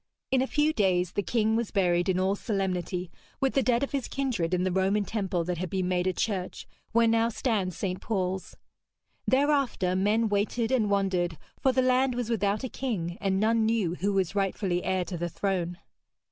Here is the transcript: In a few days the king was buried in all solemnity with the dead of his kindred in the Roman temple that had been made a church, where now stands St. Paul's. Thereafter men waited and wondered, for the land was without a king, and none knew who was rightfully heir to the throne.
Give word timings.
In 0.31 0.41
a 0.41 0.47
few 0.47 0.73
days 0.73 1.11
the 1.11 1.21
king 1.21 1.55
was 1.55 1.69
buried 1.69 2.09
in 2.09 2.19
all 2.19 2.33
solemnity 2.35 3.11
with 3.39 3.53
the 3.53 3.61
dead 3.61 3.83
of 3.83 3.91
his 3.91 4.07
kindred 4.07 4.51
in 4.51 4.63
the 4.63 4.71
Roman 4.71 5.05
temple 5.05 5.43
that 5.43 5.59
had 5.59 5.69
been 5.69 5.87
made 5.89 6.07
a 6.07 6.11
church, 6.13 6.67
where 6.91 7.07
now 7.07 7.29
stands 7.29 7.77
St. 7.77 8.01
Paul's. 8.01 8.57
Thereafter 9.27 9.95
men 9.95 10.27
waited 10.27 10.71
and 10.71 10.89
wondered, 10.89 11.37
for 11.59 11.71
the 11.71 11.83
land 11.83 12.15
was 12.15 12.31
without 12.31 12.63
a 12.63 12.67
king, 12.67 13.19
and 13.21 13.39
none 13.39 13.63
knew 13.63 13.93
who 13.93 14.11
was 14.13 14.33
rightfully 14.33 14.83
heir 14.83 15.05
to 15.05 15.19
the 15.19 15.29
throne. 15.29 15.77